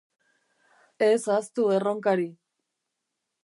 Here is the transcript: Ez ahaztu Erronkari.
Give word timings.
Ez 1.09 1.19
ahaztu 1.33 1.67
Erronkari. 1.77 2.29